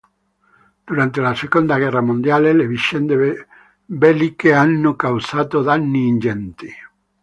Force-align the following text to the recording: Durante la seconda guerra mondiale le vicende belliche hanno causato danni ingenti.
Durante 0.89 1.21
la 1.21 1.35
seconda 1.35 1.77
guerra 1.77 2.01
mondiale 2.01 2.53
le 2.53 2.65
vicende 2.65 3.47
belliche 3.85 4.51
hanno 4.51 4.95
causato 4.95 5.61
danni 5.61 6.07
ingenti. 6.07 6.73